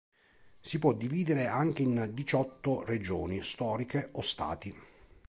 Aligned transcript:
Si 0.61 0.79
può 0.79 0.93
dividere 0.93 1.45
anche 1.45 1.83
in 1.83 2.09
diciotto 2.11 2.83
regioni 2.83 3.43
storiche 3.43 4.09
o 4.13 4.21
stati. 4.21 4.75